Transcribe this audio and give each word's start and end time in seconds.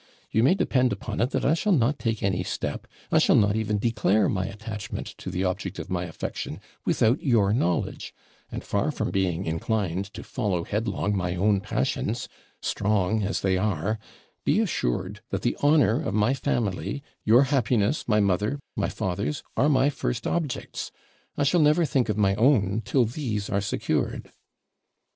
You 0.31 0.41
may 0.41 0.55
depend 0.55 0.91
upon 0.91 1.21
it 1.21 1.29
that 1.29 1.45
I 1.45 1.53
shall 1.53 1.71
not 1.73 1.99
take 1.99 2.23
any 2.23 2.41
step, 2.43 2.87
I 3.11 3.19
shall 3.19 3.35
not 3.35 3.55
even 3.55 3.77
declare 3.77 4.27
my 4.27 4.47
attachment 4.47 5.05
to 5.19 5.29
the 5.29 5.43
object 5.43 5.77
of 5.77 5.91
my 5.91 6.05
affection, 6.05 6.59
without 6.85 7.21
your 7.21 7.53
knowledge; 7.53 8.11
and, 8.51 8.63
far 8.63 8.89
from 8.89 9.11
being 9.11 9.45
inclined 9.45 10.05
to 10.15 10.23
follow 10.23 10.63
headlong 10.63 11.15
my 11.15 11.35
own 11.35 11.59
passions 11.61 12.27
strong 12.63 13.21
as 13.21 13.41
they 13.41 13.59
are 13.59 13.99
be 14.43 14.59
assured 14.59 15.21
that 15.29 15.43
the 15.43 15.55
honour 15.57 16.01
of 16.01 16.15
my 16.15 16.33
family, 16.33 17.03
your 17.23 17.43
happiness, 17.43 18.07
my 18.07 18.19
mother, 18.19 18.59
my 18.75 18.89
father's, 18.89 19.43
are 19.55 19.69
my 19.69 19.91
first 19.91 20.25
objects: 20.25 20.91
I 21.37 21.43
shall 21.43 21.61
never 21.61 21.85
think 21.85 22.09
of 22.09 22.17
my 22.17 22.33
own 22.37 22.81
till 22.85 23.05
these 23.05 23.51
are 23.51 23.61
secured.' 23.61 24.31